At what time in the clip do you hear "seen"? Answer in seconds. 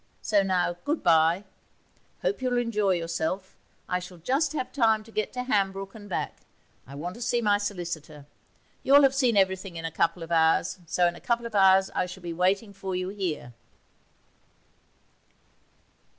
9.13-9.37